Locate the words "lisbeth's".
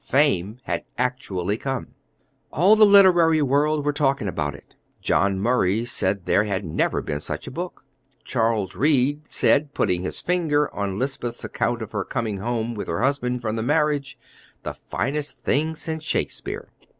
10.97-11.43